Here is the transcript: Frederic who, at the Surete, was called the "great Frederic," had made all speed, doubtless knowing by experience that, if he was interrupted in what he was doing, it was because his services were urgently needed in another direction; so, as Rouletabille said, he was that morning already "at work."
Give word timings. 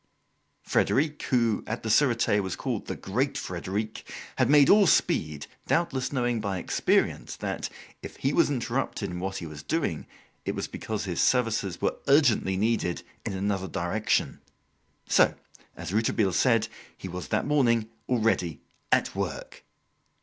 Frederic 0.63 1.21
who, 1.29 1.63
at 1.67 1.83
the 1.83 1.89
Surete, 1.91 2.39
was 2.41 2.55
called 2.55 2.87
the 2.87 2.95
"great 2.95 3.37
Frederic," 3.37 4.03
had 4.37 4.49
made 4.49 4.67
all 4.67 4.87
speed, 4.87 5.45
doubtless 5.67 6.11
knowing 6.11 6.41
by 6.41 6.57
experience 6.57 7.35
that, 7.35 7.69
if 8.01 8.15
he 8.15 8.33
was 8.33 8.49
interrupted 8.49 9.11
in 9.11 9.19
what 9.19 9.37
he 9.37 9.45
was 9.45 9.61
doing, 9.61 10.07
it 10.43 10.55
was 10.55 10.67
because 10.67 11.03
his 11.05 11.21
services 11.21 11.79
were 11.81 11.97
urgently 12.07 12.57
needed 12.57 13.03
in 13.27 13.33
another 13.33 13.67
direction; 13.67 14.41
so, 15.07 15.35
as 15.77 15.93
Rouletabille 15.93 16.33
said, 16.33 16.67
he 16.97 17.07
was 17.07 17.27
that 17.27 17.45
morning 17.45 17.87
already 18.09 18.59
"at 18.91 19.13
work." 19.15 19.63